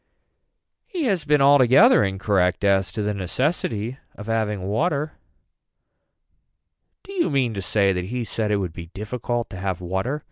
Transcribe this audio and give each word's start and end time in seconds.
He 0.87 1.03
has 1.03 1.25
been 1.25 1.41
altogether 1.43 2.03
incorrect 2.03 2.63
as 2.63 2.91
to 2.93 3.03
the 3.03 3.13
necessity 3.13 3.99
of 4.15 4.25
having 4.25 4.63
water. 4.63 5.11
Do 7.03 7.11
you 7.13 7.29
mean 7.29 7.53
to 7.53 7.61
say 7.61 7.93
that 7.93 8.05
he 8.05 8.23
said 8.23 8.49
it 8.49 8.57
would 8.57 8.73
be 8.73 8.87
difficult 8.87 9.47
to 9.51 9.57
have 9.57 9.79
water. 9.79 10.19